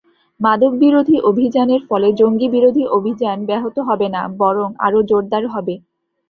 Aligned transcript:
মাদকবিরোধী 0.39 1.17
অভিযানের 1.29 1.81
ফলে 1.89 2.07
জঙ্গিবিরোধী 2.19 2.83
অভিযান 2.97 3.37
ব্যাহত 3.45 3.77
হবে 3.87 4.07
না 4.15 4.21
বরং 4.39 4.67
আরও 4.85 4.99
জোরদার 5.09 5.43
হবে। 5.47 5.75